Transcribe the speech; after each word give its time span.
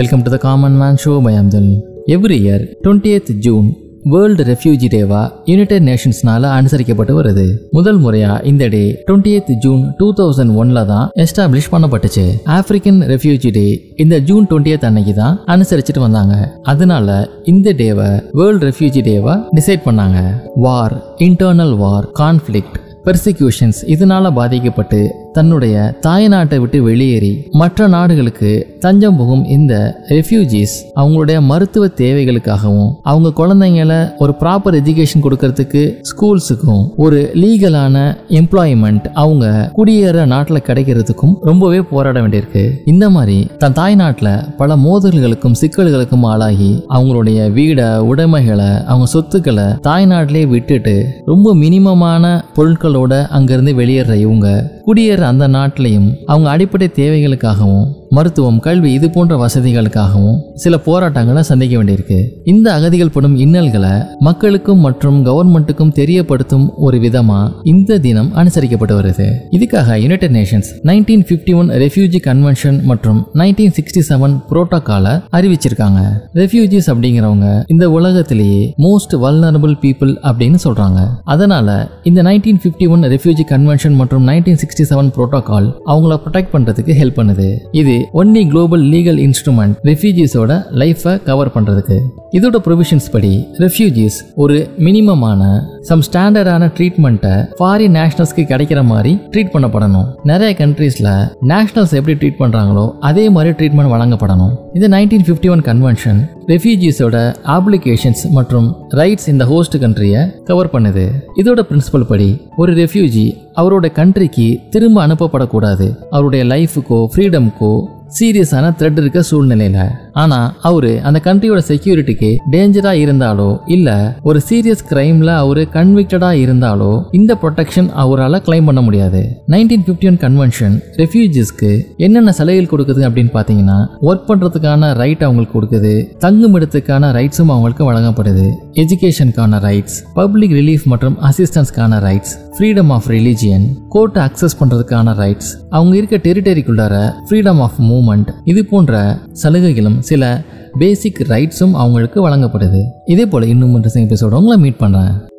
Welcome 0.00 0.22
to 0.24 0.30
the 0.32 0.36
common 0.44 0.76
man 0.80 0.98
show 1.02 1.12
by 1.24 1.32
Amjal 1.38 1.70
every 2.14 2.36
year 2.42 2.62
twenty 2.84 3.34
June 3.46 3.66
world 4.12 4.42
refugee 4.50 4.88
டேவா 4.94 5.22
United 5.50 5.84
நேஷன்ஸ்னால 5.88 6.42
அனுசரிக்கப்பட்டு 6.58 7.14
வருது. 7.18 7.44
முதல் 7.76 7.98
முறையா 8.04 8.32
இந்த 8.50 8.68
day 8.74 8.82
twenty 9.08 9.56
June 9.64 9.82
two 9.98 10.06
thousand 10.20 10.52
ஒன்ல 10.60 10.84
தான் 10.92 11.06
எஸ்டாப்ளிஷ் 11.24 11.70
பண்ணப்பட்டுச்சு. 11.74 12.24
ஆப்பிரிக்கன் 12.58 13.00
ரெஃப்யூஜி 13.12 13.50
டே 13.58 13.66
இந்த 14.04 14.18
ஜூன் 14.28 14.46
டுவெண்ட்டி 14.50 14.76
அன்னைக்கு 14.90 15.14
தான் 15.22 15.34
அனுசரிச்சுட்டு 15.54 16.04
வந்தாங்க. 16.06 16.36
அதனால 16.74 17.18
இந்த 17.54 17.74
டேவை 17.82 18.10
வேர்ல்டு 18.40 18.68
ரெஃப்யூஜி 18.70 19.02
டேவா 19.10 19.34
டிசைட் 19.58 19.86
பண்ணாங்க. 19.88 20.20
வார் 20.66 20.96
இன்டர்னல் 21.28 21.74
வார் 21.82 22.06
கான்ஃப்ளிக்ட் 22.22 22.78
பெர்சிக்யூஷன்ஸ் 23.04 23.78
இதனால 23.92 24.30
பாதிக்கப்பட்டு 24.38 24.98
தன்னுடைய 25.32 25.98
தாய்நாட்டை 26.06 26.58
விட்டு 26.58 26.82
வெளியேறி 26.82 27.46
மற்ற 27.50 27.86
நாடுகளுக்கு 27.86 28.76
தஞ்சம் 28.80 29.16
புகும் 29.16 29.44
இந்த 29.46 29.74
ரெஃப்யூஜிஸ் 30.08 30.74
அவங்களுடைய 30.96 31.40
மருத்துவ 31.40 31.86
தேவைகளுக்காகவும் 31.86 32.90
அவங்க 33.02 33.28
குழந்தைங்கள 33.36 34.12
ஒரு 34.18 34.34
ப்ராப்பர் 34.40 34.76
எஜுகேஷன் 34.80 35.22
கொடுக்கறதுக்கு 35.22 35.82
ஸ்கூல்ஸுக்கும் 36.10 36.82
ஒரு 36.96 37.30
லீகலான 37.34 37.96
எம்ப்ளாய்மெண்ட் 38.28 39.06
அவங்க 39.14 39.46
குடியேற 39.76 40.26
நாட்டில் 40.26 40.64
கிடைக்கிறதுக்கும் 40.66 41.34
ரொம்பவே 41.40 41.80
போராட 41.80 42.20
வேண்டியிருக்கு. 42.20 42.70
இந்த 42.84 43.10
மாதிரி 43.10 43.46
தன் 43.58 43.72
தாய்நாட்டில் 43.72 44.56
பல 44.56 44.76
மோதல்களுக்கும் 44.76 45.56
சிக்கல்களுக்கும் 45.60 46.22
ஆளாகி 46.22 46.84
அவங்களுடைய 46.88 47.50
வீடை 47.52 47.98
உடைமைகளை 47.98 48.70
அவங்க 48.86 49.06
சொத்துக்களை 49.06 49.64
தாய்நாட்டிலே 49.64 50.46
விட்டுட்டு 50.46 51.22
ரொம்ப 51.24 51.54
மினிமமான 51.54 52.44
பொருட்களோட 52.56 53.26
அங்கிருந்து 53.28 53.74
வெளியேற 53.74 54.16
இவங்க 54.16 54.78
குடியேற 54.84 55.19
அந்த 55.26 55.48
நாட்டிலையும் 55.48 56.18
அவங்க 56.26 56.50
அடிப்படை 56.50 56.90
தேவைகளுக்காகவும் 56.94 57.88
மருத்துவம் 58.16 58.60
கல்வி 58.64 58.92
இது 58.98 59.08
போன்ற 59.14 59.34
வசதிகளுக்காகவும் 59.42 60.38
சில 60.62 60.74
போராட்டங்களை 60.86 61.42
சந்திக்க 61.48 61.74
வேண்டியிருக்கு. 61.78 62.18
இந்த 62.52 62.72
அகதிகள் 62.76 63.12
படும் 63.14 63.36
இன்னல்களை 63.44 63.92
மக்களுக்கும் 64.28 64.80
மற்றும் 64.86 65.18
கவர்மெண்ட்டுக்கும் 65.28 65.92
தெரியப்படுத்தும் 65.98 66.66
ஒரு 66.86 66.98
விதமா 67.04 67.40
இந்த 67.72 67.98
தினம் 68.06 68.30
அனுசரிக்கப்பட்டு 68.42 68.94
வருது. 69.00 69.26
இதுக்காக 69.56 69.98
United 70.04 70.34
Nations 70.38 70.70
nineteen 70.90 71.24
fifty 71.28 71.54
one 71.60 71.70
refugee 71.84 72.20
convention 72.28 72.80
மற்றும் 72.90 73.20
நைன்டீன் 73.42 73.74
சிக்ஸ்டி 73.78 74.02
செவன் 74.10 74.34
புரோட்டோகாலை 74.50 75.14
அறிவிச்சிருக்காங்க. 75.38 76.02
ரெஃப்யூஜிஸ் 76.40 76.90
அப்படிங்கிறவங்க 76.94 77.48
இந்த 77.74 77.90
உலகத்திலேயே 77.98 78.60
மோஸ்ட் 78.86 79.16
வல்னரபிள் 79.26 79.76
பீப்புள் 79.84 80.14
அப்படின்னு 80.30 80.60
சொல்றாங்க. 80.66 81.00
அதனால 81.24 81.78
இந்த 82.10 82.22
nineteen 82.30 82.60
fifty 82.66 82.88
one 82.96 83.10
refugee 83.14 83.46
convention 83.54 83.96
மற்றும் 84.02 84.26
நைன்டீன் 84.32 84.60
சிக்ஸ்டி 84.64 84.86
செவன் 84.92 85.14
புரோட்டோகால் 85.16 85.70
அவங்கள 85.92 86.20
ப்ரொடெக்ட் 86.26 86.54
பண்றதுக்கு 86.56 87.00
ஹெல்ப் 87.02 87.18
பண்ணுது. 87.22 87.48
இது 87.80 87.96
ஒன்லி 88.20 88.42
குளோபல் 88.52 88.84
லீகல் 88.94 89.20
இன்ஸ்ட்ருமெண்ட் 89.26 89.76
ரெஃப்யூஜிஸோட 89.90 90.52
லைஃபை 90.82 91.14
கவர் 91.28 91.52
பண்ணுறதுக்கு 91.56 91.98
இதோட 92.38 92.56
ப்ரொவிஷன்ஸ் 92.66 93.08
படி 93.14 93.32
ரெஃப்யூஜிஸ் 93.64 94.18
ஒரு 94.42 94.56
மினிமமான 94.86 95.42
சம் 95.88 96.02
ஸ்டாண்டர்டான 96.08 96.64
ட்ரீட்மெண்ட்டை 96.76 97.34
ஃபாரின் 97.58 97.96
நேஷனல்ஸ்க்கு 97.98 98.42
கிடைக்கிற 98.50 98.80
மாதிரி 98.90 99.12
ட்ரீட் 99.32 99.52
பண்ணப்படணும். 99.54 100.08
நிறைய 100.30 100.50
கண்ட்ரீஸில் 100.62 101.10
நேஷனல்ஸ் 101.52 101.94
எப்படி 102.00 102.16
ட்ரீட் 102.20 102.40
பண்ணுறாங்களோ 102.42 102.84
அதே 103.08 103.24
மாதிரி 103.36 103.54
ட்ரீட்மெண்ட் 103.60 103.92
வழங்கப்படணும். 103.94 104.52
இந்த 104.76 104.88
நைன்டீன் 104.96 105.26
ஃபிஃப்டி 105.28 105.50
ஒன் 105.54 105.64
கன்வென்ஷன் 105.70 106.20
ரெஃப்யூஜிஸோட 106.52 107.16
ஆப்ளிகேஷன்ஸ் 107.56 108.22
மற்றும் 108.36 108.68
ரைட்ஸ் 109.00 109.28
இந்த 109.32 109.44
ஹோஸ்ட் 109.50 109.76
கண்ட்ரியை 109.84 110.20
கவர் 110.48 110.70
பண்ணுது. 110.74 111.04
இதோட 111.40 111.60
பிரின்சிபல் 111.70 112.06
படி 112.12 112.28
ஒரு 112.60 112.72
ரெஃப்யூஜி 112.80 113.26
அவரோட 113.60 113.86
கண்ட்ரிக்கு 113.98 114.48
திரும்ப 114.74 115.06
அனுப்பப்படக்கூடாது. 115.06 115.88
அவருடைய 116.10 116.44
லைஃபுக்கோ 116.52 117.00
ஃப்ரீடம்க்கோ 117.12 117.72
சீரியஸான 118.18 118.68
த்ரெட் 118.78 118.98
இருக்க 119.00 119.20
சூழ்நிலையில. 119.30 119.80
ஆனா 120.22 120.38
அவரு 120.68 120.90
அந்த 121.08 121.18
கண்ட்ரியோட 121.26 121.60
செக்யூரிட்டிக்கு 121.68 122.30
டேஞ்சரா 122.52 122.92
இருந்தாலோ 123.02 123.46
இல்ல 123.74 123.88
ஒரு 124.28 124.38
சீரியஸ் 124.48 124.82
கிரைம்ல 124.88 125.30
அவரு 125.42 125.62
கன்விக்டடா 125.74 126.30
இருந்தாலோ 126.44 126.88
இந்த 127.18 127.34
ப்ரொடெக்ஷன் 127.42 127.90
அவரால் 128.04 128.42
கிளைம் 128.46 128.68
பண்ண 128.68 128.80
முடியாது. 128.86 129.20
நைன்டீன் 129.52 129.84
பிப்டி 129.88 130.08
ஒன் 130.10 130.18
கன்வென்ஷன் 130.24 130.74
ரெஃப்யூஜிஸ்க்கு 131.00 131.70
என்னென்ன 132.06 132.34
சலுகைகள் 132.38 132.72
கொடுக்குது 132.72 133.04
அப்படின்னு 133.08 133.32
பாத்தீங்கன்னா 133.36 133.78
ஒர்க் 134.08 134.26
பண்றதுக்கான 134.30 134.92
ரைட் 135.02 135.24
அவங்களுக்கு 135.28 135.56
கொடுக்குது. 135.58 135.94
தங்குமிடத்துக்கான 136.26 137.12
ரைட்ஸும் 137.18 137.54
அவங்களுக்கு 137.54 137.88
வழங்கப்படுது. 137.90 138.48
எஜுகேஷனுக்கான 138.74 139.58
ரைட்ஸ் 139.58 140.04
பப்ளிக் 140.14 140.50
ரிலீஃப் 140.50 140.84
மற்றும் 140.84 141.16
அசிஸ்டன்ஸ்க்கான 141.20 142.00
ரைட்ஸ் 142.00 142.56
ஃப்ரீடம் 142.58 142.90
ஆஃப் 142.90 143.08
ரிலீஜியன் 143.08 143.66
கோர்ட்டை 143.88 144.22
அக்சஸ் 144.22 144.58
பண்ணுறதுக்கான 144.60 145.14
ரைட்ஸ் 145.14 145.56
அவங்க 145.70 145.96
இருக்க 145.96 146.16
டெரிட்டரிக்குள்ளார 146.16 147.12
ஃப்ரீடம் 147.30 147.60
ஆஃப் 147.60 147.80
மூவ்மெண்ட் 147.80 148.30
இது 148.44 148.64
போன்ற 148.64 149.18
சலுகைகளும் 149.42 150.00
சில 150.00 150.44
பேசிக் 150.78 151.26
ரைட்ஸும் 151.28 151.72
அவங்களுக்கு 151.72 152.28
வழங்கப்படுது. 152.28 152.80
இதே 153.06 153.26
போல் 153.26 153.42
இன்னும் 153.42 153.76
இன்ட்ரெஸ்டிங் 153.76 154.08
எபிசோட 154.08 154.32
உங்களை 154.32 154.58
மீட் 154.58 154.80
பண்ணுறேன் 154.80 155.29